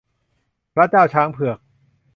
[0.75, 1.57] พระเจ้าช้างเผือก